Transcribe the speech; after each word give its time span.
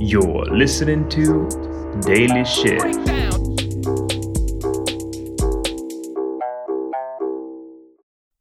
You're 0.00 0.46
listening 0.46 1.08
to 1.10 1.46
Daily 2.00 2.44
Shit. 2.44 2.80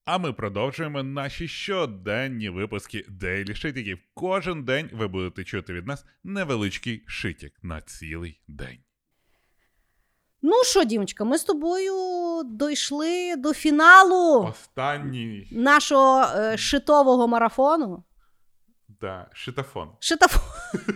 А 0.06 0.18
ми 0.18 0.34
продовжуємо 0.34 1.04
наші 1.04 1.48
щоденні 1.48 2.50
випуски 2.50 3.06
Daily 3.22 3.56
Шитіків. 3.56 4.00
Кожен 4.14 4.64
день 4.64 4.90
ви 4.94 5.08
будете 5.08 5.44
чути 5.44 5.74
від 5.74 5.88
нас 5.88 6.06
невеличкий 6.24 7.04
шитік 7.08 7.54
на 7.64 7.82
цілий 7.82 8.42
день. 8.48 8.78
Ну 10.42 10.64
що, 10.64 10.84
Дімочка, 10.84 11.24
ми 11.24 11.38
з 11.38 11.44
тобою 11.44 11.94
дійшли 12.46 13.36
до 13.36 13.54
фіналу 13.54 14.44
Останній 14.44 15.48
нашого 15.52 16.24
е, 16.36 16.58
шитового 16.58 17.28
марафону. 17.28 18.04
да, 19.02 19.30
шитафон. 19.34 19.90
Шитафон. 20.00 20.42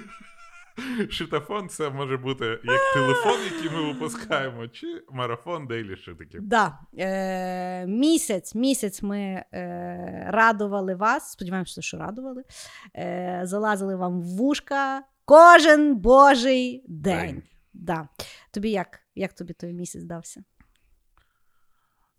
Шитафон 1.09 1.69
це 1.69 1.89
може 1.89 2.17
бути 2.17 2.45
як 2.45 2.93
телефон, 2.93 3.39
який 3.53 3.69
ми 3.69 3.93
випускаємо, 3.93 4.67
чи 4.67 5.03
марафон 5.11 5.67
Daily 5.67 5.97
Шитиків. 5.97 6.41
Да. 6.43 6.79
Е, 6.97 7.87
місяць, 7.87 8.55
місяць 8.55 9.01
ми 9.01 9.19
е, 9.53 10.25
радували 10.27 10.95
вас. 10.95 11.31
Сподіваємося, 11.31 11.81
що 11.81 11.97
радували. 11.97 12.43
Е, 12.95 13.41
залазили 13.43 13.95
вам 13.95 14.21
в 14.21 14.25
вушка 14.25 15.03
кожен 15.25 15.95
божий 15.95 16.85
день. 16.87 17.25
День. 17.25 17.43
Да. 17.73 18.07
Тобі 18.51 18.69
як? 18.69 18.99
Як 19.15 19.33
тобі 19.33 19.53
той 19.53 19.73
місяць 19.73 20.03
дався? 20.03 20.43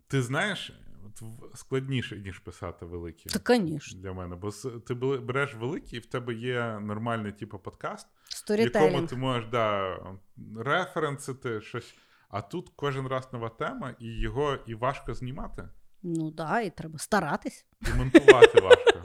Ти 0.07 0.21
знаєш, 0.21 0.79
складніше, 1.55 2.17
ніж 2.17 2.39
писати 2.39 2.85
великі. 2.85 3.29
Та, 3.29 3.55
звісно, 3.55 4.01
Для 4.01 4.13
мене, 4.13 4.35
бо 4.35 4.51
ти 4.87 4.93
береш 4.93 5.55
великий, 5.55 5.99
і 5.99 6.01
в 6.01 6.05
тебе 6.05 6.33
є 6.33 6.79
нормальний 6.81 7.31
типу 7.31 7.59
подкаст, 7.59 8.07
в 8.49 8.59
якому 8.59 9.07
ти 9.07 9.15
можеш 9.15 9.49
да, 9.49 9.97
референсити 10.57 11.61
щось. 11.61 11.95
А 12.29 12.41
тут 12.41 12.69
кожен 12.75 13.07
раз 13.07 13.29
нова 13.33 13.49
тема, 13.49 13.95
і 13.99 14.19
його 14.19 14.57
і 14.65 14.75
важко 14.75 15.13
знімати, 15.13 15.69
Ну 16.03 16.31
так, 16.31 16.47
да, 16.47 16.61
і 16.61 16.69
треба 16.69 16.99
старатись. 16.99 17.65
і 17.81 17.97
монтувати 17.97 18.61
важко. 18.61 19.01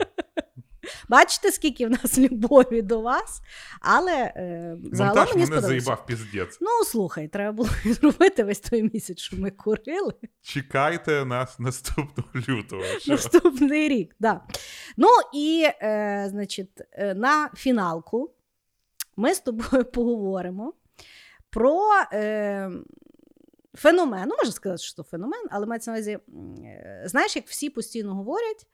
Бачите, 1.11 1.51
скільки 1.51 1.87
в 1.87 1.89
нас 1.89 2.17
любові 2.17 2.81
до 2.81 3.01
вас, 3.01 3.41
але 3.81 4.13
е, 4.13 4.77
загалом 4.91 5.17
Монтаж 5.17 5.35
мені 5.35 5.49
мене 5.49 5.61
заїбав 5.61 6.05
піздець. 6.05 6.57
Ну, 6.61 6.85
слухай, 6.85 7.27
треба 7.27 7.51
було 7.51 7.69
зробити 7.85 8.43
весь 8.43 8.59
той 8.59 8.89
місяць, 8.93 9.19
що 9.19 9.37
ми 9.37 9.51
курили. 9.51 10.13
Чекайте 10.41 11.25
нас 11.25 11.59
наступного 11.59 12.29
лютого. 12.49 12.83
Що? 12.83 13.11
Наступний 13.11 13.87
рік. 13.87 14.15
Да. 14.19 14.41
Ну 14.97 15.07
і, 15.33 15.67
е, 15.81 16.25
значить, 16.29 16.81
е, 16.91 17.13
на 17.13 17.49
фіналку 17.55 18.31
ми 19.15 19.33
з 19.33 19.39
тобою 19.39 19.85
поговоримо 19.93 20.73
про 21.49 21.81
е, 22.13 22.71
феномен. 23.73 24.23
Ну, 24.27 24.35
можна 24.37 24.51
сказати, 24.51 24.83
що 24.83 25.03
це 25.03 25.09
феномен, 25.09 25.45
але 25.51 25.65
мається 25.65 25.91
на 25.91 25.97
увазі, 25.97 26.19
е, 26.63 27.03
знаєш, 27.05 27.35
як 27.35 27.47
всі 27.47 27.69
постійно 27.69 28.15
говорять, 28.15 28.67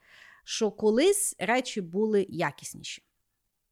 що 0.50 0.72
колись 0.72 1.36
речі 1.40 1.82
були 1.82 2.26
якісніші. 2.30 3.04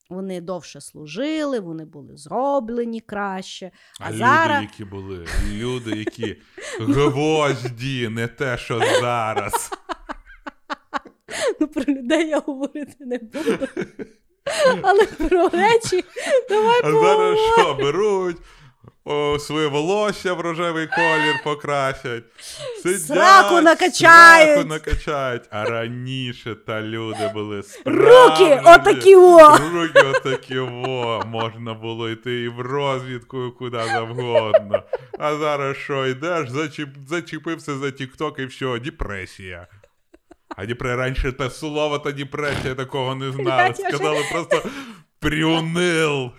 Вони 0.09 0.41
довше 0.41 0.81
служили, 0.81 1.59
вони 1.59 1.85
були 1.85 2.17
зроблені 2.17 3.01
краще. 3.01 3.71
А, 3.99 4.09
А 4.09 4.11
люди, 4.11 4.61
які 4.61 4.85
були, 4.85 5.27
люди, 5.53 5.97
які 5.97 6.41
гвозді, 6.79 8.09
не 8.09 8.27
те, 8.27 8.57
що 8.57 8.79
зараз. 8.79 9.71
Ну, 11.59 11.67
про 11.67 11.93
людей 11.93 12.27
я 12.29 12.39
говорити 12.39 12.95
не 12.99 13.17
буду. 13.17 13.67
Але 14.83 15.05
про 15.05 15.49
речі 15.49 16.03
давай 16.49 16.81
А 16.83 16.91
зараз 16.91 17.39
що, 17.39 17.73
беруть, 17.73 18.37
о, 19.05 19.39
своє 19.39 19.67
волосся 19.67 20.33
в 20.33 20.39
рожевий 20.39 20.87
колір 20.87 21.35
покрасять, 21.43 22.23
сидять, 22.83 23.01
Сраку 23.01 23.61
накачають. 23.61 24.53
сраку 24.53 24.69
накачають. 24.69 25.43
А 25.51 25.65
раніше 25.65 26.55
та 26.55 26.81
люди 26.81 27.31
були 27.33 27.63
справді. 27.63 28.43
Руки 28.43 28.61
отакі 28.65 29.15
о! 29.15 29.57
Руки 29.57 29.99
отакі 30.01 30.57
о! 30.59 31.23
Можна 31.25 31.73
було 31.73 32.09
йти 32.09 32.41
і 32.41 32.49
в 32.49 32.59
розвідку, 32.59 33.51
куди 33.59 33.77
завгодно. 33.77 34.83
А 35.19 35.35
зараз 35.35 35.77
що, 35.77 36.07
йдеш, 36.07 36.49
зачіп, 36.49 36.89
зачепився 37.07 37.77
за 37.77 37.91
тік-ток 37.91 38.39
і 38.39 38.45
все, 38.45 38.79
депресія. 38.79 39.67
А 40.57 40.65
депре 40.65 40.95
раніше 40.95 41.31
те 41.31 41.49
слово 41.49 41.99
та 41.99 42.11
депресія 42.11 42.75
такого 42.75 43.15
не 43.15 43.31
знали. 43.31 43.73
Сказали 43.73 44.25
просто 44.31 44.61
приунил. 45.19 46.31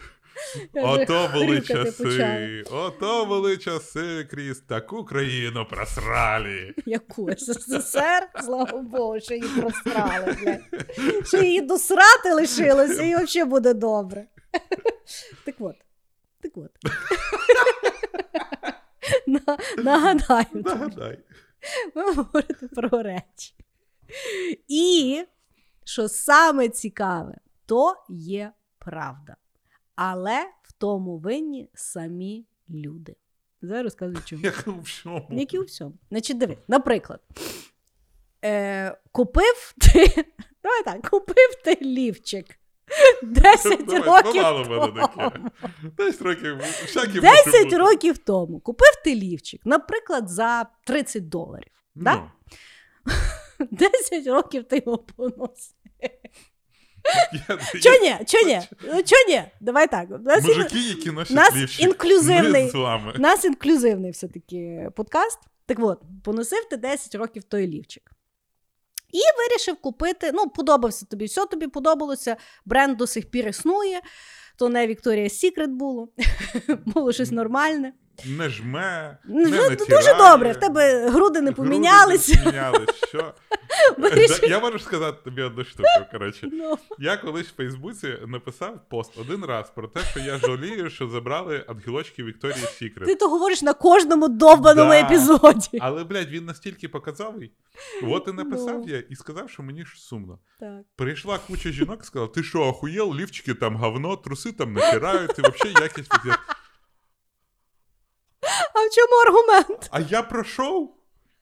Ото 0.75 1.31
були 1.35 1.61
часи, 1.61 2.63
ото 2.71 3.27
були 3.27 3.59
часи, 3.59 4.25
крізь 4.31 4.61
таку 4.61 5.05
країну 5.05 5.67
просрали. 5.71 6.75
Яку 6.87 7.31
СССР, 7.37 8.29
слава 8.45 8.79
Богу, 8.83 9.21
що 9.21 9.35
її 9.35 9.49
просрали, 9.61 10.37
блядь. 10.43 11.27
Що 11.27 11.43
її 11.43 11.61
досрати 11.61 12.33
лишилося, 12.35 13.03
і 13.03 13.25
взагалі 13.25 13.51
буде 13.51 13.75
добре. 13.75 14.27
Так 15.45 15.55
от. 15.59 15.77
Так 16.43 16.53
от. 16.57 16.71
Нагадаю, 19.79 20.47
Нагадай. 20.55 21.19
ви 21.95 22.13
говорите 22.13 22.69
про 22.69 23.03
речі. 23.03 23.55
І 24.69 25.25
що 25.85 26.09
саме 26.09 26.69
цікаве, 26.69 27.39
то 27.67 27.95
є 28.09 28.53
правда. 28.79 29.37
Але 29.97 30.41
в 30.63 30.73
тому 30.73 31.19
винні 31.19 31.69
самі 31.75 32.45
люди. 32.71 33.17
Зараз 33.63 33.85
розказую 33.85 34.23
чому. 34.25 34.43
Як 34.43 34.65
у 34.67 34.81
всьому. 34.81 35.29
Як 35.31 35.55
і 35.55 35.59
у 35.59 35.65
всьому. 35.65 35.95
Значить, 36.11 36.39
диви, 36.39 36.57
наприклад, 36.69 37.21
е, 38.45 38.97
купив 39.13 39.75
ти. 39.81 40.07
Давай 40.63 40.83
так, 40.85 41.11
купив 41.11 41.55
ти 41.65 41.79
лівчик 41.83 42.47
10 43.23 43.85
Давай, 43.87 44.23
років. 44.23 44.71
мене 44.71 45.09
тому. 45.17 45.51
10 45.97 46.23
років, 46.23 46.57
всякі 46.59 47.21
10 47.21 47.73
років 47.73 48.19
тому 48.19 48.61
купив 48.61 48.93
ти 49.05 49.15
лівчик, 49.15 49.61
наприклад, 49.65 50.29
за 50.29 50.67
30 50.87 51.29
доларів. 51.29 51.73
Да? 51.95 52.31
Ну, 53.59 53.67
10 53.71 54.27
років 54.27 54.65
ти 54.65 54.83
його 54.87 54.99
поносив. 54.99 55.75
Чо 57.83 57.91
ні? 57.91 58.17
Чо 58.27 58.47
ні? 58.47 58.61
Ну, 58.83 59.03
Чо 59.03 59.17
ні? 59.29 59.43
Давай 59.61 59.89
так. 59.91 60.09
Нас, 60.25 60.45
Мужики, 60.45 60.79
які 60.79 61.11
носять 61.11 61.37
нас 61.37 61.81
інклюзивний. 61.81 62.73
нас 63.19 63.45
інклюзивний 63.45 64.11
все-таки 64.11 64.89
подкаст. 64.97 65.39
Так 65.67 65.79
от, 65.81 66.03
поносив 66.25 66.69
ти 66.71 66.77
10 66.77 67.15
років 67.15 67.45
той 67.45 67.67
лівчик. 67.67 68.11
І 69.13 69.19
вирішив 69.39 69.77
купити. 69.77 70.31
Ну, 70.35 70.49
подобався 70.49 71.07
тобі, 71.07 71.25
все 71.25 71.47
тобі 71.47 71.67
подобалося. 71.67 72.37
Бренд 72.65 72.97
до 72.97 73.07
сих 73.07 73.31
пір 73.31 73.49
існує. 73.49 74.01
То 74.59 74.69
не 74.69 74.87
Victoria's 74.89 75.45
Secret 75.45 75.69
було. 75.69 76.09
було 76.87 77.13
щось 77.13 77.31
нормальне. 77.31 77.93
Не 78.25 78.49
жме, 78.49 79.19
не 79.25 79.45
Дуже 79.45 79.71
натирає. 79.71 80.15
добре, 80.19 80.53
в 80.53 80.57
тебе 80.57 81.09
груди 81.11 81.41
не 81.41 81.51
Груди. 81.51 81.71
Не 81.71 81.81
помінялись, 81.81 82.35
що? 83.09 83.33
Я 84.49 84.61
можу 84.61 84.79
сказати 84.79 85.19
тобі 85.25 85.43
одну 85.43 85.65
штуку, 85.65 85.89
коротше. 86.13 86.49
Ну, 86.53 86.79
Я 86.99 87.17
колись 87.17 87.47
в 87.47 87.57
Фейсбуці 87.57 88.15
написав 88.27 88.81
пост 88.91 89.19
один 89.19 89.45
раз 89.45 89.71
про 89.71 89.89
те, 89.89 90.01
що 90.11 90.21
я 90.21 90.39
жалію, 90.39 90.91
що 90.91 91.09
забрали 91.09 91.65
ангелочки 91.69 92.25
Вікторії 92.25 92.57
Сікрет. 92.79 93.07
ти 93.09 93.15
то 93.15 93.29
говориш 93.29 93.63
на 93.63 93.73
кожному 93.73 94.29
довбаному 94.29 94.91
Да. 94.91 95.01
епізоді. 95.01 95.79
Але, 95.81 96.05
блядь, 96.05 96.31
він 96.31 96.45
настільки 96.45 96.89
показовий. 96.89 97.53
От 98.03 98.29
і 98.29 98.33
написав 98.33 98.79
Ну. 98.79 98.85
я 98.89 98.99
і 99.11 99.15
сказав, 99.15 99.51
що 99.51 99.63
мені 99.63 99.85
ж 99.85 99.95
сумно. 99.97 100.39
Так. 100.61 100.71
Прийшла 100.97 101.39
куча 101.47 101.71
жінок 101.71 102.01
і 102.03 102.07
сказала: 102.07 102.29
ти 102.29 102.43
що, 102.43 102.61
охуєл, 102.61 103.15
лівчики 103.15 103.55
там 103.55 103.77
говно, 103.77 104.17
труси 104.17 104.53
там 104.53 104.73
натирають, 104.73 105.39
і 105.39 105.43
взагалі 105.43 105.75
якість 105.83 106.09
пиздец». 106.11 106.39
А 108.75 108.79
в 108.87 108.91
чому 108.95 109.15
аргумент? 109.27 109.89
А 109.91 110.01
я 110.01 110.23
пройшов, 110.23 110.95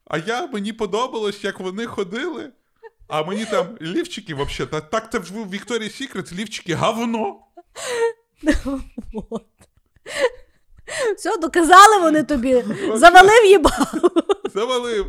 а 0.04 0.18
я 0.18 0.46
мені 0.46 0.72
подобалось, 0.72 1.44
як 1.44 1.60
вони 1.60 1.86
ходили. 1.86 2.52
А 3.08 3.22
мені 3.22 3.44
там 3.44 3.78
лівчики 3.80 4.34
взагалі, 4.34 4.70
та 4.70 4.80
так 4.80 5.10
то 5.10 5.18
в 5.18 5.50
Вікторії 5.50 5.90
Сікрет 5.90 6.32
лівчики 6.32 6.74
говно. 6.74 7.40
От. 9.30 9.44
Все, 11.16 11.36
доказали 11.36 11.98
вони 11.98 12.22
тобі. 12.22 12.64
Завалив 12.94 13.46
їбало. 13.46 14.10
Завалив. 14.54 15.06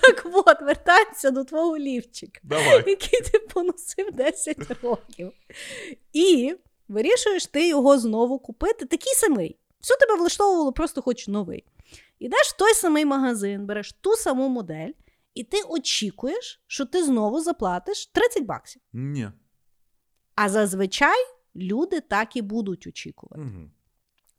Так 0.00 0.26
от, 0.32 0.62
вертаємося 0.62 1.30
до 1.30 1.44
твого 1.44 1.78
лівчика, 1.78 2.40
Давай. 2.42 2.84
який 2.86 3.20
ти 3.20 3.38
поносив 3.38 4.12
10 4.12 4.56
років. 4.82 5.32
І 6.12 6.54
вирішуєш 6.88 7.46
ти 7.46 7.68
його 7.68 7.98
знову 7.98 8.38
купити, 8.38 8.86
такий 8.86 9.14
самий. 9.14 9.58
Все 9.82 9.96
тебе 9.96 10.16
влаштовувало, 10.16 10.72
просто 10.72 11.02
хоч 11.02 11.28
новий. 11.28 11.64
Ідеш 12.18 12.46
в 12.46 12.56
той 12.56 12.74
самий 12.74 13.04
магазин, 13.04 13.66
береш 13.66 13.92
ту 13.92 14.16
саму 14.16 14.48
модель, 14.48 14.90
і 15.34 15.44
ти 15.44 15.62
очікуєш, 15.68 16.62
що 16.66 16.86
ти 16.86 17.04
знову 17.04 17.40
заплатиш 17.40 18.06
30 18.06 18.44
баксів. 18.44 18.82
Ні. 18.92 19.28
А 20.34 20.48
зазвичай 20.48 21.26
люди 21.56 22.00
так 22.00 22.36
і 22.36 22.42
будуть 22.42 22.86
очікувати. 22.86 23.42
Угу. 23.42 23.70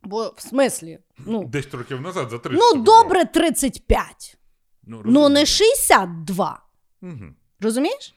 Бо 0.04 0.34
в 0.38 0.42
смислі, 0.42 1.00
ну, 1.18 1.44
10 1.48 1.74
років 1.74 2.02
назад 2.02 2.30
за 2.30 2.40
30. 2.40 2.62
ну 2.62 2.82
добре, 2.84 3.26
35, 3.26 4.38
Ну, 4.84 5.02
ну 5.06 5.30
не 5.30 5.46
62. 5.46 6.64
Угу. 7.02 7.26
Розумієш? 7.60 8.16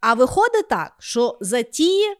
А 0.00 0.14
виходить 0.14 0.68
так, 0.68 0.96
що 0.98 1.38
за 1.40 1.62
ті 1.62 2.16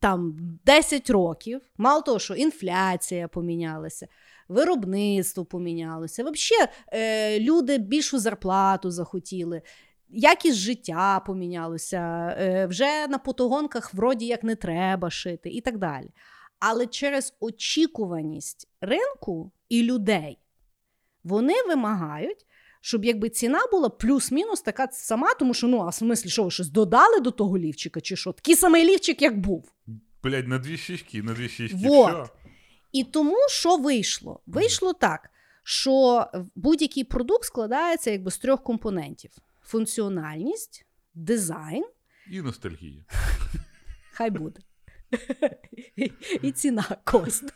там 0.00 0.36
10 0.64 1.10
років, 1.10 1.60
мало 1.76 2.02
того, 2.02 2.18
що 2.18 2.34
інфляція 2.34 3.28
помінялася, 3.28 4.08
виробництво 4.48 5.44
помінялося, 5.44 6.22
взагалі 6.22 6.70
е, 6.92 7.40
люди 7.40 7.78
більшу 7.78 8.18
зарплату 8.18 8.90
захотіли. 8.90 9.62
Якість 10.10 10.58
життя 10.58 11.20
помінялося, 11.26 12.34
е, 12.38 12.66
вже 12.66 13.06
на 13.06 13.18
потогонках 13.18 13.94
вроді 13.94 14.26
як 14.26 14.44
не 14.44 14.56
треба 14.56 15.10
шити 15.10 15.50
і 15.50 15.60
так 15.60 15.78
далі. 15.78 16.10
Але 16.58 16.86
через 16.86 17.36
очікуваність 17.40 18.68
ринку 18.80 19.52
і 19.68 19.82
людей 19.82 20.38
вони 21.24 21.54
вимагають, 21.68 22.46
щоб 22.80 23.04
якби 23.04 23.28
ціна 23.28 23.60
була 23.72 23.88
плюс-мінус 23.88 24.60
така 24.60 24.88
сама, 24.92 25.34
тому 25.34 25.54
що 25.54 25.66
ну, 25.66 25.78
а 25.78 25.88
в 25.88 25.94
смислі, 25.94 26.30
що 26.30 26.44
ви 26.44 26.50
щось 26.50 26.68
додали 26.68 27.20
до 27.20 27.30
того 27.30 27.58
лівчика, 27.58 28.00
чи 28.00 28.16
що? 28.16 28.32
Такий 28.32 28.56
самий 28.56 28.84
лівчик, 28.84 29.22
як 29.22 29.40
був. 29.40 29.72
Блядь, 30.22 30.48
на 30.48 30.58
дві 30.58 30.76
щічки, 30.76 31.22
на 31.22 31.34
дві 31.34 31.48
щічки. 31.48 31.78
Вот. 31.78 32.24
Все. 32.24 32.32
І 32.92 33.04
тому 33.04 33.36
що 33.50 33.76
вийшло? 33.76 34.40
Вийшло 34.46 34.92
так, 34.92 35.30
що 35.62 36.26
будь-який 36.54 37.04
продукт 37.04 37.44
складається 37.44 38.10
якби 38.10 38.30
з 38.30 38.38
трьох 38.38 38.62
компонентів: 38.62 39.30
функціональність, 39.62 40.86
дизайн, 41.14 41.84
І 42.30 42.40
ностальгія. 42.40 43.04
хай 44.12 44.30
буде. 44.30 44.60
І 46.42 46.52
ціна 46.52 46.96
кост. 47.04 47.54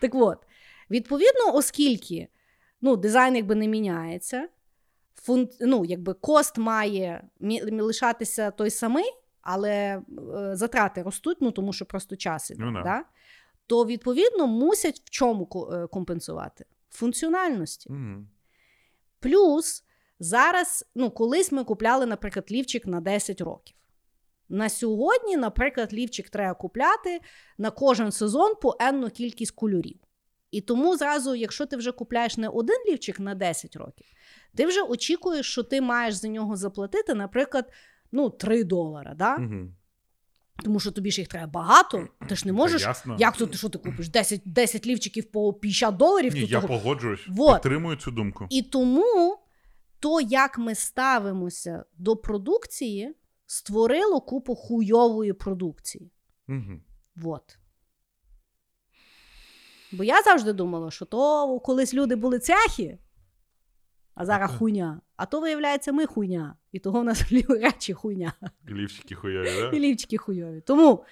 Так 0.00 0.14
от, 0.14 0.38
відповідно, 0.90 1.54
оскільки 1.54 2.28
ну, 2.80 2.96
дизайн 2.96 3.36
якби 3.36 3.54
не 3.54 3.68
міняється, 3.68 4.48
фун... 5.14 5.48
ну, 5.60 5.84
якби 5.84 6.14
кост 6.14 6.58
має 6.58 7.24
мі- 7.40 7.82
лишатися 7.82 8.50
той 8.50 8.70
самий, 8.70 9.04
але 9.42 9.70
е, 9.70 10.02
затрати 10.56 11.02
ростуть, 11.02 11.38
ну 11.40 11.50
тому 11.50 11.72
що 11.72 11.84
просто 11.84 12.16
час 12.16 12.50
іде, 12.50 12.64
Ну, 12.64 12.82
да. 12.82 13.04
то 13.66 13.84
відповідно 13.86 14.46
мусять 14.46 15.02
в 15.04 15.10
чому 15.10 15.68
е, 15.72 15.86
компенсувати? 15.86 16.64
Функціональності. 16.90 17.90
Угу. 17.90 18.26
Плюс 19.20 19.84
зараз, 20.18 20.84
ну, 20.94 21.10
колись 21.10 21.52
ми 21.52 21.64
купляли, 21.64 22.06
наприклад, 22.06 22.46
лівчик 22.50 22.86
на 22.86 23.00
10 23.00 23.40
років. 23.40 23.76
На 24.48 24.68
сьогодні, 24.68 25.36
наприклад, 25.36 25.94
лівчик 25.94 26.30
треба 26.30 26.54
купляти 26.54 27.20
на 27.58 27.70
кожен 27.70 28.12
сезон 28.12 28.54
по 28.62 28.76
енну 28.80 29.10
кількість 29.10 29.52
кольорів. 29.54 29.98
І 30.54 30.60
тому 30.60 30.96
зразу, 30.96 31.34
якщо 31.34 31.66
ти 31.66 31.76
вже 31.76 31.92
купляєш 31.92 32.36
не 32.36 32.48
один 32.48 32.76
лівчик 32.88 33.20
на 33.20 33.34
10 33.34 33.76
років, 33.76 34.06
ти 34.54 34.66
вже 34.66 34.82
очікуєш, 34.82 35.46
що 35.46 35.62
ти 35.62 35.80
маєш 35.80 36.14
за 36.14 36.28
нього 36.28 36.56
заплатити, 36.56 37.14
наприклад, 37.14 37.72
ну, 38.12 38.30
3 38.30 38.64
долара. 38.64 39.14
Да? 39.14 39.36
Угу. 39.36 39.72
Тому 40.64 40.80
що 40.80 40.90
тобі 40.90 41.10
ж 41.10 41.20
їх 41.20 41.28
треба 41.28 41.46
багато. 41.46 42.08
Ти 42.28 42.36
ж 42.36 42.46
не 42.46 42.52
можеш. 42.52 42.82
ясно. 42.82 43.16
Як 43.18 43.36
то 43.36 43.46
ти 43.46 43.58
що 43.58 43.68
ти 43.68 43.78
купиш? 43.78 44.08
10, 44.08 44.42
10 44.44 44.86
лівчиків 44.86 45.30
по 45.30 45.52
50 45.52 45.96
доларів? 45.96 46.34
Ні, 46.34 46.40
Тут 46.40 46.50
я 46.50 46.60
того- 46.60 46.78
погоджуюсь. 46.78 47.20
Вот. 47.28 47.62
Підтримую 47.62 47.96
цю 47.96 48.10
думку. 48.10 48.46
І 48.50 48.62
тому 48.62 49.38
то, 50.00 50.20
як 50.20 50.58
ми 50.58 50.74
ставимося 50.74 51.84
до 51.98 52.16
продукції, 52.16 53.14
створило 53.46 54.20
купу 54.20 54.54
хуйової 54.54 55.32
продукції. 55.32 56.10
Угу. 56.48 56.80
Вот. 57.16 57.58
Бо 59.94 60.04
я 60.04 60.22
завжди 60.22 60.52
думала, 60.52 60.90
що 60.90 61.04
то 61.04 61.60
колись 61.60 61.94
люди 61.94 62.16
були 62.16 62.38
цяхи, 62.38 62.98
а 64.14 64.24
зараз 64.24 64.50
хуйня. 64.58 65.00
А 65.16 65.26
то, 65.26 65.40
виявляється, 65.40 65.92
ми 65.92 66.06
хуйня. 66.06 66.56
І 66.72 66.78
того 66.78 67.00
в 67.00 67.04
нас 67.04 67.24
речі 67.48 67.92
хуйня. 67.92 68.32
Лівчики 68.68 69.14
хуйові, 69.14 69.48
І 69.48 69.60
да? 69.60 69.78
лівчики 69.78 70.16
хуйові. 70.16 70.60
Тому 70.60 71.04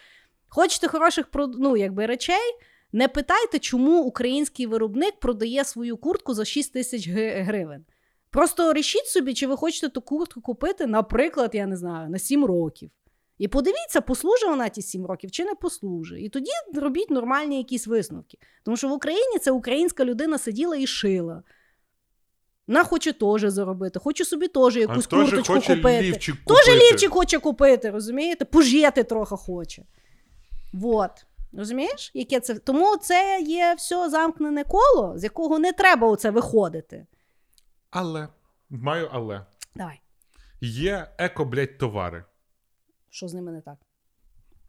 хочете 0.49 0.89
хороших 0.89 1.27
ну, 1.35 1.77
якби, 1.77 2.07
речей, 2.07 2.59
не 2.93 3.09
питайте, 3.09 3.59
чому 3.59 4.03
український 4.03 4.67
виробник 4.67 5.21
продає 5.21 5.65
свою 5.65 5.97
куртку 5.97 6.35
за 6.35 6.45
6 6.45 6.73
тисяч 6.73 7.09
гривень. 7.09 7.85
Просто 8.31 8.73
рішіть 8.73 9.07
собі, 9.07 9.35
чи 9.35 9.47
ви 9.47 9.57
хочете 9.57 9.89
ту 9.89 10.01
куртку 10.01 10.41
купити, 10.41 10.87
наприклад, 10.87 11.51
я 11.55 11.67
не 11.67 11.77
знаю, 11.77 12.11
на 12.11 12.19
7 12.19 12.45
років. 12.45 12.91
І 13.39 13.49
подивіться, 13.49 14.01
послужить 14.01 14.49
вона 14.49 14.69
ті 14.69 14.83
7 14.83 15.07
років 15.07 15.31
чи 15.31 15.45
не 15.45 15.55
послужить. 15.55 16.21
І 16.23 16.29
тоді 16.29 16.51
робіть 16.75 17.11
нормальні 17.11 17.59
якісь 17.59 17.87
висновки. 17.87 18.39
Тому 18.63 18.77
що 18.77 18.89
в 18.89 18.93
Україні 18.93 19.39
це 19.39 19.51
українська 19.51 20.05
людина 20.05 20.39
сиділа 20.39 20.77
і 20.77 20.87
шила. 20.87 21.43
Вона 22.67 22.85
хоче 22.85 23.13
теж 23.13 23.43
заробити, 23.43 23.99
хоче 23.99 24.25
собі 24.25 24.49
теж 24.49 24.77
якусь 24.77 25.05
ж 25.05 25.11
курточку 25.11 25.55
хоче 25.55 25.77
купити. 25.77 26.03
лівчик 26.03 26.37
Теж 26.47 26.65
купити? 26.65 26.85
лівчик 26.85 27.13
хоче 27.13 27.39
купити, 27.39 27.91
розумієте? 27.91 28.45
Пожити 28.45 29.05
трохи 29.05 29.37
хоче. 29.37 29.83
Вот. 30.73 31.11
Розумієш? 31.53 32.11
Яке 32.15 32.41
це? 32.41 32.55
Тому 32.55 32.97
це 32.97 33.41
є 33.41 33.75
все 33.79 34.11
замкнене 34.11 34.65
коло, 34.65 35.13
з 35.17 35.25
якого 35.25 35.59
не 35.59 35.73
треба 35.73 36.09
оце 36.09 36.31
виходити. 36.31 37.07
Але. 37.91 38.29
Маю 38.71 39.09
але. 39.13 39.47
Давай, 39.75 40.01
Є 40.61 41.07
еко, 41.19 41.45
блядь, 41.45 41.79
товари. 41.79 42.25
Що 43.13 43.29
з 43.29 43.35
ними 43.35 43.53
не 43.53 43.61
так? 43.61 43.79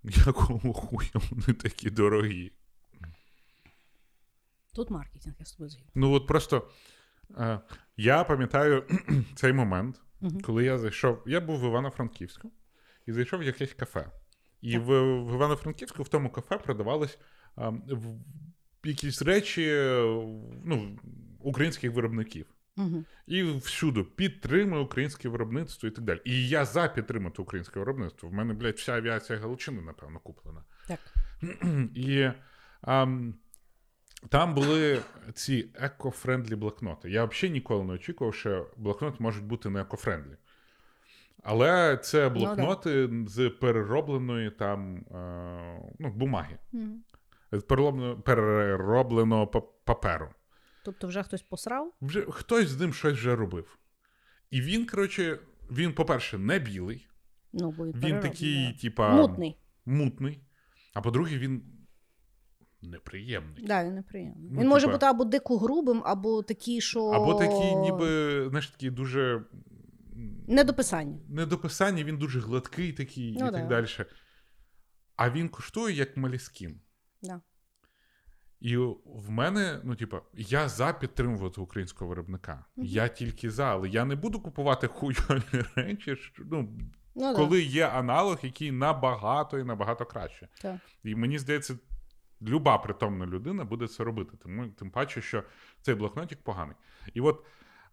Якого 0.03 0.73
хуя 0.73 1.09
вони 1.31 1.53
такі 1.53 1.89
дорогі? 1.89 2.51
Тут 4.73 4.89
маркетинг, 4.89 5.35
я 5.39 5.45
з 5.45 5.51
тобою 5.51 5.69
згідна. 5.69 5.91
Ну 5.95 6.11
от 6.11 6.27
просто 6.27 6.69
е, 7.37 7.59
я 7.97 8.23
пам'ятаю 8.23 8.87
цей 9.35 9.53
момент, 9.53 10.01
Мгм. 10.21 10.41
коли 10.41 10.63
я 10.63 10.77
зайшов. 10.77 11.23
Я 11.25 11.41
був 11.41 11.59
в 11.59 11.63
Івано-Франківську 11.63 12.51
і 13.05 13.11
зайшов 13.11 13.39
в 13.39 13.43
якесь 13.43 13.73
кафе. 13.73 14.11
І 14.61 14.77
в, 14.77 14.85
в 15.23 15.33
Івано-Франківську 15.35 16.03
в 16.03 16.07
тому 16.09 16.29
кафе 16.29 16.57
продавались 16.57 17.17
е, 17.57 17.69
в- 17.87 18.19
якісь 18.87 19.21
речі 19.21 19.63
е, 19.69 20.01
ну, 20.63 20.99
українських 21.39 21.91
виробників. 21.91 22.45
Угу. 22.77 23.03
І 23.27 23.43
всюди 23.43 24.03
підтримує 24.03 24.81
українське 24.81 25.29
виробництво 25.29 25.89
і 25.89 25.91
так 25.91 26.03
далі. 26.03 26.21
І 26.25 26.47
я 26.47 26.65
за 26.65 26.87
підтримати 26.87 27.41
українське 27.41 27.79
виробництво. 27.79 28.29
В 28.29 28.33
мене, 28.33 28.53
блядь, 28.53 28.75
вся 28.75 28.93
авіація 28.93 29.39
Галичини, 29.39 29.81
напевно, 29.81 30.19
куплена. 30.19 30.63
Так. 30.87 30.99
І 31.95 32.29
ам, 32.81 33.35
там 34.29 34.53
були 34.53 34.99
ці 35.33 35.69
eco-friendly 35.81 36.55
блокноти. 36.55 37.09
Я 37.09 37.25
взагалі 37.25 37.53
ніколи 37.53 37.83
не 37.83 37.93
очікував, 37.93 38.35
що 38.35 38.67
блокноти 38.77 39.17
можуть 39.19 39.43
бути 39.43 39.69
не 39.69 39.83
eco-friendly. 39.83 40.37
Але 41.43 41.97
це 41.97 42.21
да. 42.21 42.29
блокноти 42.29 43.09
з 43.27 43.49
переробленої 43.49 44.51
там 44.51 44.97
е, 44.97 45.93
ну, 45.99 46.09
бумаги, 46.09 46.57
Угу. 46.73 46.87
з 47.51 47.61
переробленого, 47.61 48.15
переробленого 48.21 49.47
па- 49.47 49.61
паперу. 49.83 50.29
Тобто 50.83 51.07
вже 51.07 51.23
хтось 51.23 51.41
посрав? 51.41 51.93
Вже 52.01 52.25
хтось 52.31 52.69
з 52.69 52.79
ним 52.79 52.93
щось 52.93 53.13
вже 53.13 53.35
робив. 53.35 53.77
І 54.51 54.61
він, 54.61 54.85
коротше, 54.85 55.39
він, 55.71 55.93
по-перше, 55.93 56.37
не 56.37 56.59
білий, 56.59 57.07
Ну, 57.53 57.71
бо 57.71 57.85
він 57.85 58.19
такий, 58.19 58.73
типа, 58.73 59.09
мутний. 59.15 59.57
мутний. 59.85 60.43
А 60.93 61.01
по-друге, 61.01 61.37
він 61.37 61.63
неприємний. 62.81 63.65
Да, 63.65 63.85
він 63.85 63.95
неприємний. 63.95 64.49
Ну, 64.51 64.61
він 64.61 64.67
може 64.67 64.87
бути 64.87 65.05
або 65.05 65.23
дико 65.23 65.57
грубим, 65.57 66.01
або 66.05 66.43
такий, 66.43 66.81
що. 66.81 67.05
Або 67.05 67.33
такий, 67.33 67.75
ніби, 67.75 68.07
знаєш, 68.49 68.67
такий 68.67 68.89
дуже. 68.89 69.45
Недописання. 70.47 71.19
Недописання, 71.29 72.03
він 72.03 72.17
дуже 72.17 72.39
гладкий 72.39 72.93
такий 72.93 73.37
Ну 73.39 73.47
і 73.47 73.51
да. 73.51 73.57
так 73.57 73.67
далі. 73.67 73.87
А 75.15 75.29
він 75.29 75.49
коштує 75.49 75.95
як 75.95 76.17
маліскін. 76.17 76.81
Да. 77.21 77.41
І 78.63 78.77
в 79.05 79.29
мене, 79.29 79.79
ну, 79.83 79.95
типа, 79.95 80.21
я 80.33 80.69
за 80.69 80.93
підтримувати 80.93 81.61
українського 81.61 82.09
виробника. 82.09 82.65
Мгм. 82.75 82.87
Я 82.87 83.07
тільки 83.07 83.51
за, 83.51 83.65
але 83.65 83.89
я 83.89 84.05
не 84.05 84.15
буду 84.15 84.39
купувати 84.39 84.87
хуйові 84.87 85.43
речі, 85.75 86.15
що, 86.15 86.43
ну, 86.51 86.69
Ну, 87.15 87.35
коли 87.35 87.61
є 87.61 87.87
аналог, 87.87 88.39
який 88.43 88.71
набагато 88.71 89.59
і 89.59 89.63
набагато 89.63 90.05
краще. 90.05 90.47
Так. 90.61 90.77
І 91.03 91.15
мені 91.15 91.39
здається, 91.39 91.75
люба 92.41 92.77
притомна 92.77 93.25
людина 93.25 93.63
буде 93.63 93.87
це 93.87 94.03
робити. 94.03 94.37
Тому 94.43 94.67
тим 94.67 94.91
паче, 94.91 95.21
що 95.21 95.43
цей 95.81 95.95
блокнотик 95.95 96.43
поганий. 96.43 96.75
І 97.13 97.21
от 97.21 97.45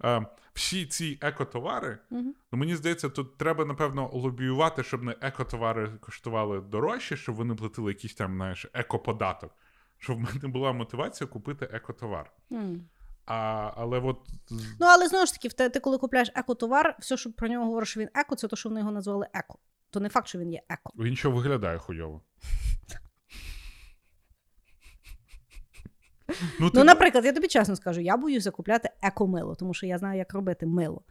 е, 0.05 0.27
всі 0.55 0.87
ці 0.87 1.19
екотовари, 1.21 1.99
Да. 2.11 2.17
Угу. 2.17 2.35
ну 2.53 2.59
мені 2.59 2.77
здається, 2.77 3.09
тут 3.09 3.37
треба, 3.37 3.65
напевно, 3.65 4.11
лобіювати, 4.13 4.83
щоб 4.83 5.03
не 5.03 5.17
екотовари 5.21 5.89
коштували 6.01 6.61
дорожче, 6.61 7.17
щоб 7.17 7.35
вони 7.35 7.55
платили 7.55 7.91
якийсь 7.91 8.15
там, 8.15 8.35
знаєш, 8.35 8.67
екоподаток. 8.73 9.55
Щоб 10.01 10.17
в 10.17 10.21
мене 10.21 10.49
була 10.49 10.73
мотивація 10.73 11.29
купити 11.29 11.69
екотовар. 11.73 12.33
Mm. 12.51 12.81
А, 13.27 13.71
але 13.77 13.99
от... 13.99 14.19
Ну, 14.51 14.87
але 14.87 15.09
знову 15.09 15.27
ж 15.27 15.33
таки, 15.33 15.49
ти, 15.49 15.69
ти 15.69 15.81
коли 15.81 15.99
купляєш 15.99 16.33
екотовар, 16.35 16.97
все, 17.01 17.17
що 17.17 17.33
про 17.33 17.49
нього 17.49 17.65
говориш, 17.65 17.89
що 17.89 18.01
він 18.01 18.09
еко, 18.15 18.37
це 18.37 18.49
то, 18.49 18.57
що 18.57 18.69
вони 18.69 18.81
його 18.81 18.93
назвали 18.93 19.27
еко. 19.35 19.59
То 19.91 20.01
не 20.01 20.09
факт, 20.09 20.29
що 20.29 20.39
він 20.39 20.53
є 20.53 20.63
еко. 20.69 20.93
Він 20.99 21.17
що 21.17 21.31
виглядає 21.31 21.79
хуйово. 21.79 22.23
Ну, 26.29 26.35
ну 26.61 26.71
ти... 26.71 26.79
ну, 26.79 26.85
наприклад, 26.85 27.25
я 27.25 27.33
тобі 27.33 27.49
чесно 27.49 27.77
скажу, 27.77 28.01
я 28.01 28.17
боюся 28.17 28.51
купляти 28.51 28.91
еко-мило, 29.03 29.55
тому 29.55 29.75
що 29.75 29.87
я 29.87 29.99
знаю, 29.99 30.19
як 30.19 30.35
робити 30.35 30.67
мило. 30.67 31.03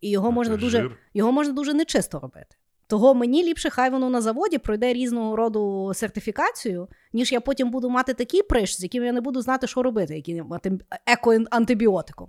І 0.00 0.10
його 0.10 0.28
ну, 0.28 0.34
можна 0.34 0.56
дуже 0.56 0.90
його 1.14 1.32
можна 1.32 1.52
дуже 1.52 1.74
нечисто 1.74 2.20
робити. 2.20 2.56
Того 2.88 3.14
мені 3.14 3.44
ліпше, 3.44 3.70
хай 3.70 3.90
воно 3.90 4.10
на 4.10 4.20
заводі 4.20 4.58
пройде 4.58 4.92
різного 4.92 5.36
роду 5.36 5.92
сертифікацію, 5.94 6.88
ніж 7.12 7.32
я 7.32 7.40
потім 7.40 7.70
буду 7.70 7.90
мати 7.90 8.14
такий 8.14 8.42
приш, 8.42 8.76
з 8.76 8.82
яким 8.82 9.04
я 9.04 9.12
не 9.12 9.20
буду 9.20 9.40
знати, 9.42 9.66
що 9.66 9.82
робити, 9.82 10.14
антим- 10.14 10.80
еко-антибіотиком. 11.06 12.28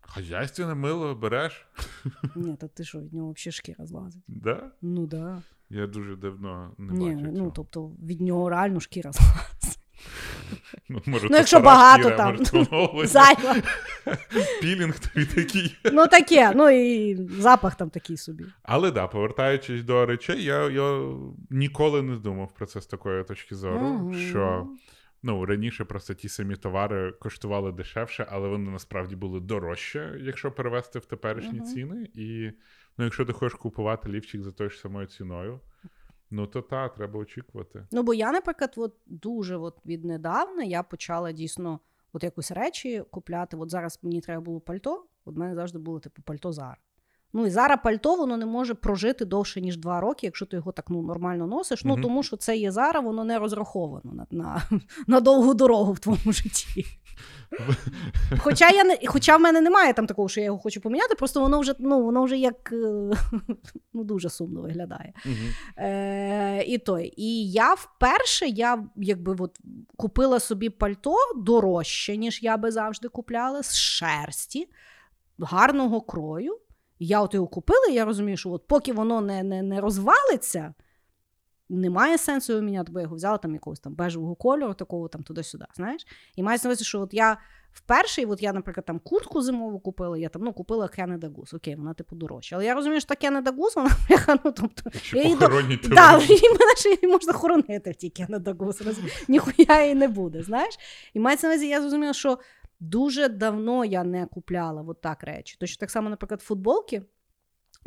Хазяйственне 0.00 0.74
мило 0.74 1.14
береш? 1.14 1.66
Ні, 2.36 2.56
та 2.56 2.68
ти 2.68 2.84
що, 2.84 3.00
від 3.00 3.12
нього 3.14 3.32
взагалі 3.32 3.52
шкіра 3.52 3.86
злазить. 3.86 4.22
Да? 4.28 4.70
Ну 4.82 5.06
да. 5.06 5.42
Я 5.70 5.86
дуже 5.86 6.16
давно 6.16 6.70
не 6.78 6.92
Ні, 6.92 7.10
бачив 7.14 7.28
ну 7.32 7.36
цього. 7.38 7.50
тобто 7.56 7.90
від 8.02 8.20
нього 8.20 8.48
реально 8.50 8.80
шкіра 8.80 9.12
злазить. 9.14 9.78
Ну, 10.88 11.02
може, 11.06 11.28
ну, 11.30 11.36
якщо 11.36 11.60
багато 11.60 12.10
там. 12.10 12.38
Зайва. 13.06 13.56
Пілінг 14.60 14.98
тобі 14.98 15.26
такий. 15.26 15.76
Ну 15.92 16.06
таке, 16.06 16.52
ну 16.54 16.70
і 16.70 17.14
запах 17.30 17.74
там 17.74 17.90
такий 17.90 18.16
собі. 18.16 18.44
Але 18.62 18.90
да, 18.90 19.06
повертаючись 19.06 19.82
до 19.82 20.06
речей, 20.06 20.44
я, 20.44 20.70
я 20.70 21.12
ніколи 21.50 22.02
не 22.02 22.16
думав 22.16 22.54
про 22.54 22.66
це 22.66 22.80
з 22.80 22.86
такої 22.86 23.24
точки 23.24 23.54
зору, 23.54 23.80
Мгм. 23.88 24.14
що 24.14 24.66
ну, 25.22 25.46
раніше 25.46 25.84
просто 25.84 26.14
ті 26.14 26.28
самі 26.28 26.56
товари 26.56 27.12
коштували 27.12 27.72
дешевше, 27.72 28.26
але 28.30 28.48
вони 28.48 28.70
насправді 28.70 29.16
були 29.16 29.40
дорожче, 29.40 30.18
якщо 30.20 30.52
перевести 30.52 30.98
в 30.98 31.04
теперішні 31.04 31.58
Мгм. 31.58 31.64
ціни. 31.66 32.06
І 32.14 32.50
ну, 32.98 33.04
якщо 33.04 33.24
ти 33.24 33.32
хочеш 33.32 33.58
купувати 33.58 34.08
лівчик 34.08 34.42
за 34.42 34.52
тою 34.52 34.70
ж 34.70 34.78
самою 34.78 35.06
ціною, 35.06 35.60
ну 36.34 36.46
то 36.46 36.62
та, 36.62 36.88
треба 36.88 37.20
очікувати. 37.20 37.86
Ну, 37.92 38.02
бо 38.02 38.14
я, 38.14 38.32
наприклад, 38.32 38.74
от 38.76 38.96
дуже 39.06 39.56
от 39.56 39.86
віднедавна 39.86 40.62
я 40.62 40.82
почала 40.82 41.32
дійсно 41.32 41.80
от 42.12 42.24
якусь 42.24 42.50
речі 42.50 43.04
купляти. 43.10 43.56
От 43.56 43.70
зараз 43.70 43.98
мені 44.02 44.20
треба 44.20 44.40
було 44.40 44.60
пальто, 44.60 45.06
от 45.24 45.36
мене 45.36 45.54
завжди 45.54 45.78
було 45.78 46.00
типу 46.00 46.22
пальто 46.22 46.52
Зара. 46.52 46.76
Ну 47.36 47.46
і 47.46 47.50
зараз 47.50 47.78
пальто 47.84 48.16
воно 48.16 48.36
не 48.36 48.46
може 48.46 48.74
прожити 48.74 49.24
довше, 49.24 49.60
ніж 49.60 49.76
два 49.76 50.00
роки, 50.00 50.26
якщо 50.26 50.46
ти 50.46 50.56
його 50.56 50.72
так 50.72 50.90
ну, 50.90 51.02
нормально 51.02 51.46
носиш. 51.46 51.84
Ну 51.84 51.96
тому 52.02 52.22
що 52.22 52.36
це 52.36 52.56
є 52.56 52.72
Зара, 52.72 53.00
воно 53.00 53.24
не 53.24 53.38
розраховано 53.38 54.12
на, 54.12 54.26
на, 54.30 54.62
на 55.06 55.20
довгу 55.20 55.54
дорогу 55.54 55.92
в 55.92 55.98
твоєму 55.98 56.32
житті. 56.32 56.84
Хоча 58.38 58.70
я 58.70 58.84
не, 58.84 58.98
хоча 59.06 59.36
в 59.36 59.40
мене 59.40 59.60
немає 59.60 59.92
там 59.92 60.06
такого, 60.06 60.28
що 60.28 60.40
я 60.40 60.46
його 60.46 60.58
хочу 60.58 60.80
поміняти, 60.80 61.14
просто 61.14 61.40
воно 61.40 61.60
вже 61.60 61.74
ну 61.78 62.04
воно 62.04 62.24
вже 62.24 62.38
як 62.38 62.72
е, 62.72 62.76
ну, 63.92 64.04
дуже 64.04 64.30
сумно 64.30 64.62
виглядає. 64.62 65.12
Е, 65.76 66.62
і 66.62 66.78
той. 66.78 67.14
І 67.16 67.50
я 67.50 67.74
вперше 67.74 68.46
я 68.46 68.84
якби 68.96 69.36
от 69.38 69.58
купила 69.96 70.40
собі 70.40 70.70
пальто 70.70 71.16
дорожче, 71.36 72.16
ніж 72.16 72.42
я 72.42 72.56
би 72.56 72.70
завжди 72.70 73.08
купляла, 73.08 73.62
з 73.62 73.76
шерсті, 73.76 74.68
гарного 75.38 76.00
крою. 76.00 76.58
Я 77.04 77.20
от 77.20 77.34
його 77.34 77.46
купила, 77.46 77.86
і 77.90 77.94
я 77.94 78.04
розумію, 78.04 78.36
що 78.36 78.50
от 78.50 78.66
поки 78.66 78.92
воно 78.92 79.20
не, 79.20 79.42
не, 79.42 79.62
не 79.62 79.80
розвалиться, 79.80 80.74
немає 81.68 82.18
сенсу 82.18 82.52
його 82.52 82.64
міняти, 82.64 82.92
бо 82.92 82.98
я 82.98 83.02
його 83.02 83.16
взяла 83.16 83.38
там 83.38 83.54
якогось 83.54 83.80
там 83.80 83.94
бежевого 83.94 84.34
кольору, 84.34 84.74
такого 84.74 85.08
там 85.08 85.22
туди-сюди. 85.22 85.64
знаєш. 85.76 86.06
І 86.36 86.42
мається 86.42 86.68
на 86.68 86.70
увазі, 86.70 86.84
що 86.84 87.00
от 87.00 87.14
я 87.14 87.38
вперше, 87.72 88.26
от 88.26 88.42
я, 88.42 88.52
наприклад, 88.52 88.86
там 88.86 88.98
куртку 88.98 89.42
зимову 89.42 89.80
купила, 89.80 90.18
я 90.18 90.28
там 90.28 90.42
ну, 90.42 90.52
купила 90.52 90.86
Canada 90.98 91.34
Goose, 91.34 91.56
окей, 91.56 91.76
вона 91.76 91.94
типу 91.94 92.16
дорожча. 92.16 92.56
Але 92.56 92.64
я 92.64 92.74
розумію, 92.74 93.00
що 93.00 93.14
та 93.14 93.28
Canada 93.28 93.56
Goose, 93.56 93.74
вона 93.76 93.90
ну, 94.44 94.52
тобто, 94.52 94.90
я 95.12 95.22
її 95.22 95.34
до- 95.36 95.46
Да, 95.94 96.12
і 96.28 96.48
мене 96.48 96.76
ще 96.76 96.88
її 96.88 97.06
можна 97.12 97.32
хоронити 97.32 97.90
в 97.90 97.94
тій 97.94 98.12
Canada 98.20 98.54
Goose, 98.54 98.96
ніхуя 99.28 99.82
її 99.82 99.94
не 99.94 100.08
буде, 100.08 100.42
знаєш? 100.42 100.74
І 101.14 101.20
мається 101.20 101.46
на 101.46 101.52
увазі, 101.52 101.68
я 101.68 101.80
зрозуміла, 101.80 102.12
що 102.12 102.38
дуже 102.80 103.28
давно 103.28 103.84
я 103.84 104.04
не 104.04 104.26
купляла 104.26 104.82
от 104.82 105.00
так 105.00 105.22
речі. 105.22 105.56
Точно 105.60 105.80
так 105.80 105.90
само, 105.90 106.10
наприклад, 106.10 106.42
футболки. 106.42 107.02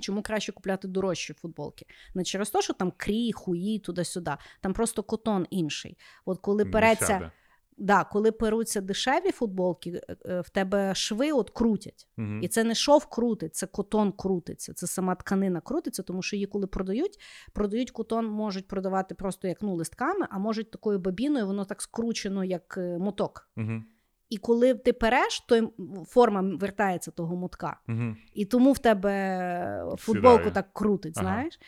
Чому 0.01 0.21
краще 0.21 0.51
купляти 0.51 0.87
дорожчі 0.87 1.33
футболки? 1.33 1.85
Не 2.15 2.23
через 2.23 2.49
те, 2.49 2.61
що 2.61 2.73
там 2.73 2.93
крій, 2.97 3.31
хуї, 3.31 3.79
туди-сюди. 3.79 4.31
Там 4.61 4.73
просто 4.73 5.03
котон 5.03 5.47
інший. 5.49 5.97
От 6.25 6.39
коли 6.39 6.65
переться, 6.65 7.31
да, 7.77 8.03
коли 8.03 8.31
перуться 8.31 8.81
дешеві 8.81 9.31
футболки, 9.31 10.01
е, 10.09 10.15
е, 10.25 10.41
в 10.41 10.49
тебе 10.49 10.95
шви 10.95 11.31
от 11.31 11.49
крутять. 11.49 12.07
Мгм. 12.17 12.43
І 12.43 12.47
це 12.47 12.63
не 12.63 12.75
шов 12.75 13.05
крутить, 13.05 13.55
це 13.55 13.67
котон 13.67 14.11
крутиться, 14.11 14.73
це 14.73 14.87
сама 14.87 15.15
тканина 15.15 15.61
крутиться, 15.61 16.03
тому 16.03 16.21
що 16.21 16.35
її, 16.35 16.45
коли 16.45 16.67
продають, 16.67 17.19
продають 17.53 17.91
котон, 17.91 18.25
можуть 18.25 18.67
продавати 18.67 19.15
просто 19.15 19.47
як 19.47 19.61
ну, 19.61 19.75
листками, 19.75 20.27
а 20.29 20.39
можуть 20.39 20.71
такою 20.71 20.99
бобіною, 20.99 21.47
воно 21.47 21.65
так 21.65 21.81
скручено, 21.81 22.43
як 22.43 22.75
е, 22.77 22.97
моток. 22.97 23.49
Мгм. 23.55 23.85
І 24.29 24.37
коли 24.37 24.73
ти 24.73 24.93
переш, 24.93 25.39
то 25.47 25.71
форма 26.07 26.57
вертається 26.57 27.11
того 27.11 27.35
мотка. 27.35 27.79
Мгм. 27.87 28.17
І 28.33 28.45
тому 28.45 28.71
в 28.71 28.79
тебе 28.79 29.83
футболку 29.97 30.37
Сідає. 30.37 30.51
так 30.53 30.73
крутить, 30.73 31.13
Ага. 31.17 31.25
знаєш. 31.27 31.59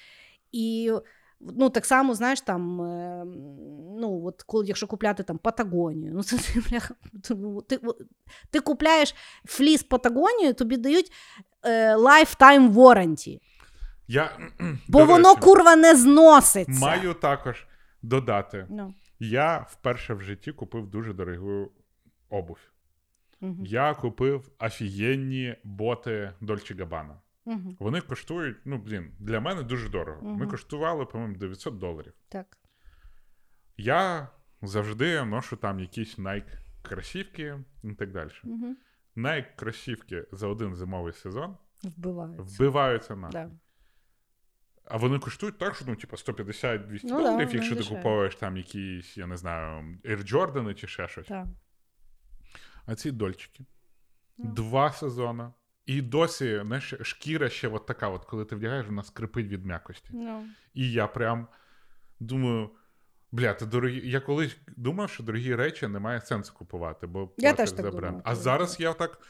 І 0.52 0.92
ну, 1.40 1.70
так 1.70 1.86
само, 1.86 2.14
знаєш, 2.16 2.42
там, 2.42 2.82
е, 2.82 3.26
ну, 4.00 4.22
от 4.26 4.44
коли, 4.44 4.66
якщо 4.66 4.88
купляти 4.88 5.24
там 5.24 5.38
Патагонію, 5.38 6.12
ну 6.16 6.24
це 6.24 6.38
ти, 6.38 6.64
бляха, 6.70 6.96
ти, 7.68 7.80
ти 8.52 8.60
купляєш 8.60 9.16
фліс 9.46 9.84
Патагонію, 9.84 10.54
тобі 10.54 10.78
дають 10.78 11.12
е, 11.64 11.96
lifetime 11.96 12.74
warranty, 12.74 13.40
Я, 14.08 14.38
бо 14.88 15.06
воно 15.06 15.30
речі, 15.30 15.42
курва 15.42 15.76
не 15.76 15.96
зноситься. 15.96 16.86
маю 16.86 17.14
також 17.14 17.68
додати. 18.02 18.68
Ну, 18.70 18.94
Я 19.20 19.66
вперше 19.70 20.14
в 20.14 20.22
житті 20.22 20.52
купив 20.52 20.88
дуже 20.88 21.14
дорогу 21.14 21.72
обувь. 22.30 22.72
угу, 23.42 23.64
Я 23.66 23.94
купив 23.94 24.52
офігенні 24.60 25.56
боти 25.64 26.34
Dolce 26.42 26.76
Gabbana. 26.76 27.16
угу, 27.46 27.76
Вони 27.80 28.02
коштують, 28.02 28.58
ну, 28.66 28.78
блін, 28.78 29.12
для 29.20 29.40
мене 29.40 29.64
дуже 29.64 29.90
дорого. 29.90 30.20
Вони 30.22 30.36
Мгм. 30.38 30.50
коштували, 30.50 31.06
по-моєму, 31.06 31.36
900 31.38 31.78
доларів. 31.80 32.14
так. 32.30 32.58
Я 33.78 34.28
завжди 34.62 35.26
ношу 35.26 35.56
там 35.58 35.80
якісь 35.80 36.18
Nike 36.20 36.58
кросівки 36.82 37.60
і 37.84 37.94
так 37.94 38.12
далі. 38.12 38.30
Угу. 38.44 38.76
Nike 39.16 39.46
кросівки 39.56 40.26
за 40.32 40.48
один 40.48 40.76
зимовий 40.76 41.14
сезон 41.14 41.58
Вбиваються. 41.84 42.44
вбиваються 42.44 43.16
на. 43.16 43.30
Да. 43.30 43.50
А 44.86 44.98
вони 44.98 45.20
коштують 45.20 45.58
так, 45.58 45.76
що 45.76 45.86
ну, 45.88 45.96
типу, 45.96 46.16
150-200 46.18 47.00
Ну 47.04 47.10
доларів, 47.10 47.32
вони 47.32 47.44
якщо 47.44 47.76
ти 47.76 47.76
дешеві. 47.82 47.98
купуєш 47.98 48.36
там 48.36 48.58
якісь, 48.58 49.18
я 49.18 49.28
не 49.28 49.38
знаю, 49.38 49.98
Air 50.06 50.32
Jordan 50.34 50.74
чи 50.74 50.88
ще 50.88 51.08
щось. 51.08 51.28
Так. 51.28 51.48
А 52.86 52.96
ці 52.96 53.12
дольчики. 53.12 53.66
Ну. 54.38 54.52
Два 54.54 54.92
сезони. 54.92 55.52
І 55.86 56.02
досі 56.02 56.62
знаєш, 56.66 56.94
шкіра 57.02 57.50
ще 57.50 57.68
от 57.68 57.86
така, 57.86 58.10
от, 58.10 58.26
коли 58.26 58.46
ти 58.46 58.56
вдягаєш, 58.56 58.88
вона 58.88 59.04
скрипить 59.04 59.48
від 59.48 59.66
м'якості. 59.66 60.10
Ну. 60.14 60.46
І 60.74 60.92
я 60.92 61.08
прям 61.08 61.48
думаю. 62.20 62.70
Бля, 63.32 63.54
ти 63.54 63.66
дорогі. 63.66 64.10
Я 64.10 64.20
колись 64.20 64.58
думав, 64.78 65.10
що 65.10 65.24
дорогі 65.24 65.56
речі 65.56 65.88
немає 65.88 66.22
сенсу 66.22 66.54
купувати, 66.54 67.08
бо 67.08 67.32
Я 67.38 67.54
теж 67.54 67.70
за 67.70 67.76
бренд. 67.76 67.94
думала, 67.94 68.22
А 68.26 68.36
зараз 68.36 68.80
я 68.80 68.94
так 68.94 69.22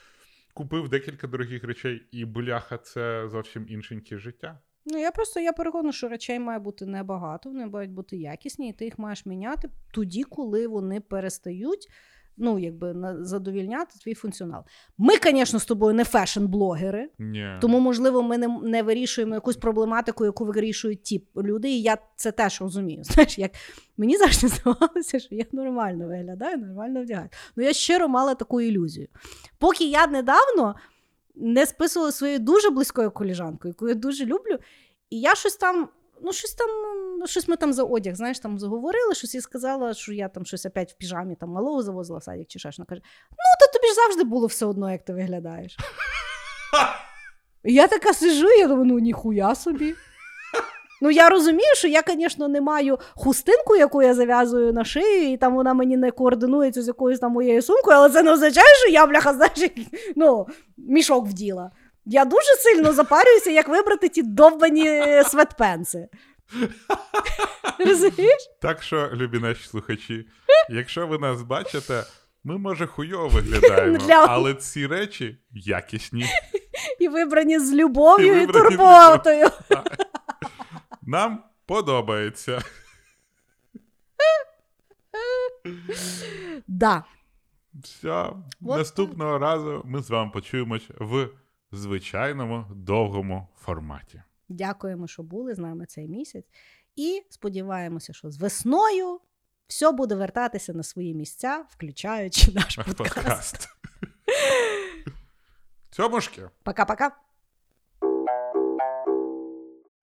купив 0.53 0.89
декілька 0.89 1.27
дорогих 1.27 1.63
речей, 1.63 2.07
і 2.11 2.25
бляха, 2.25 2.77
це 2.77 3.27
зовсім 3.29 3.65
іншеньке 3.69 4.17
життя. 4.17 4.59
Ну, 4.85 4.97
я 4.97 5.11
просто 5.11 5.39
я 5.39 5.53
переконана, 5.53 5.91
що 5.91 6.07
речей 6.07 6.39
має 6.39 6.59
бути 6.59 6.85
небагато, 6.85 7.49
вони 7.49 7.65
мають 7.65 7.91
бути 7.91 8.17
якісні, 8.17 8.69
і 8.69 8.73
ти 8.73 8.85
їх 8.85 8.99
маєш 8.99 9.25
міняти 9.25 9.69
тоді, 9.93 10.23
коли 10.23 10.67
вони 10.67 11.01
перестають. 11.01 11.87
Ну, 12.37 12.59
якби 12.59 13.15
задовільняти 13.21 13.99
твій 14.03 14.13
функціонал. 14.13 14.63
Ми, 14.97 15.13
звісно, 15.23 15.59
з 15.59 15.65
тобою 15.65 15.93
не 15.93 16.03
фешн-блогери, 16.03 17.05
Ні. 17.19 17.57
тому, 17.61 17.79
можливо, 17.79 18.23
ми 18.23 18.37
не, 18.37 18.47
не 18.47 18.83
вирішуємо 18.83 19.33
якусь 19.33 19.57
проблематику, 19.57 20.25
яку 20.25 20.45
вирішують 20.45 21.03
ті 21.03 21.23
люди, 21.37 21.69
і 21.69 21.81
я 21.81 21.97
це 22.15 22.31
теж 22.31 22.61
розумію. 22.61 23.03
Знаєш, 23.03 23.39
як 23.39 23.51
мені 23.97 24.17
завжди 24.17 24.47
здавалося, 24.47 25.19
що 25.19 25.35
я 25.35 25.45
нормально 25.51 26.07
виглядаю, 26.07 26.57
нормально 26.57 27.01
вдягаю. 27.03 27.29
Ну, 27.55 27.63
я 27.63 27.73
щиро 27.73 28.07
мала 28.07 28.35
таку 28.35 28.61
ілюзію. 28.61 29.07
Поки 29.57 29.83
я 29.89 30.07
недавно 30.07 30.75
не 31.35 31.65
списувала 31.65 32.11
своєю 32.11 32.39
дуже 32.39 32.69
близькою 32.69 33.11
коліжанкою, 33.11 33.73
яку 33.77 33.87
я 33.87 33.93
дуже 33.93 34.25
люблю, 34.25 34.57
і 35.09 35.19
я 35.19 35.35
щось 35.35 35.55
там. 35.55 35.89
Ну, 36.21 36.33
щось 36.33 36.53
там, 36.53 36.67
ну, 37.19 37.27
щось 37.27 37.47
ми 37.47 37.55
там 37.55 37.73
за 37.73 37.83
одяг, 37.83 38.15
знаєш, 38.15 38.39
там 38.39 38.59
заговорили, 38.59 39.15
щось 39.15 39.35
і 39.35 39.41
сказала, 39.41 39.93
що 39.93 40.13
я 40.13 40.27
там 40.27 40.45
щось 40.45 40.65
опять 40.65 40.91
в 40.91 40.95
піжамі 40.97 41.35
там 41.35 41.49
малого 41.49 41.83
завозила 41.83 42.19
в 42.19 42.23
садик 42.23 42.47
чи. 42.47 42.59
Вона 42.77 42.85
каже: 42.85 43.01
ну, 43.31 43.37
то 43.59 43.79
тобі 43.79 43.87
ж 43.87 43.93
завжди 43.93 44.23
було 44.23 44.47
все 44.47 44.65
одно, 44.65 44.91
як 44.91 45.05
ти 45.05 45.13
виглядаєш. 45.13 45.77
І 47.63 47.73
я 47.73 47.87
така 47.87 48.13
сижу, 48.13 48.47
я 48.49 48.67
думаю, 48.67 48.85
ну 48.85 48.99
ніхуя 48.99 49.55
собі. 49.55 49.95
Ну, 51.01 51.11
я 51.11 51.29
розумію, 51.29 51.75
що 51.75 51.87
я, 51.87 52.03
звісно, 52.07 52.47
не 52.47 52.61
маю 52.61 52.99
хустинку, 53.15 53.75
яку 53.75 54.03
я 54.03 54.13
зав'язую 54.13 54.73
на 54.73 54.85
шию, 54.85 55.31
і 55.31 55.37
там 55.37 55.55
вона 55.55 55.73
мені 55.73 55.97
не 55.97 56.11
координується 56.11 56.81
з 56.81 56.87
якоюсь 56.87 57.19
там 57.19 57.31
моєю 57.31 57.61
сумкою, 57.61 57.97
але 57.97 58.09
це 58.09 58.23
не 58.23 58.31
означає, 58.31 58.75
що 58.83 58.91
я, 58.91 59.05
бляха, 59.05 59.33
знаєш, 59.33 59.71
ну, 60.15 60.47
мішок 60.77 61.27
вділа. 61.27 61.71
Я 62.05 62.25
дуже 62.25 62.55
сильно 62.59 62.93
запарююся, 62.93 63.49
як 63.51 63.67
вибрати 63.67 64.09
ті 64.09 64.23
довбані 64.23 64.89
е, 64.89 65.23
светпенси. 65.23 66.07
Розумієш? 67.79 68.49
Так 68.61 68.83
що, 68.83 69.09
любі 69.13 69.39
наші 69.39 69.67
слухачі, 69.67 70.27
якщо 70.69 71.07
ви 71.07 71.17
нас 71.17 71.41
бачите, 71.41 72.03
Ми, 72.43 72.57
може, 72.57 72.87
хуйово 72.87 73.27
виглядаємо, 73.27 73.97
але 74.09 74.53
ці 74.53 74.87
речі 74.87 75.37
якісні. 75.51 76.25
І 76.99 77.07
вибрані 77.07 77.59
з 77.59 77.73
любов'ю 77.73 78.41
І 78.41 78.43
і, 78.43 78.47
турботою. 78.47 79.47
Нам 81.01 81.43
подобається. 81.65 82.61
Да. 86.67 87.03
Все. 87.83 88.29
Вот 88.61 88.77
Наступного 88.77 89.37
разу 89.37 89.81
ми 89.85 90.01
з 90.01 90.09
вами 90.09 90.31
почуємось 90.31 90.89
в 90.99 91.29
звичайному 91.71 92.65
довгому 92.75 93.47
форматі. 93.61 94.21
Дякуємо, 94.49 95.07
що 95.07 95.23
були 95.23 95.55
з 95.55 95.59
нами 95.59 95.85
цей 95.85 96.07
місяць. 96.07 96.45
І 96.95 97.23
сподіваємося, 97.29 98.13
що 98.13 98.31
з 98.31 98.37
весною 98.37 99.19
все 99.67 99.91
буде 99.91 100.15
вертатися 100.15 100.73
на 100.73 100.83
свої 100.83 101.13
місця, 101.13 101.65
включаючи 101.69 102.51
наш 102.51 102.75
подкаст. 102.75 102.97
Подкаст. 102.97 103.69
Цьомушки. 105.91 106.49
Пока-пока. 106.63 107.11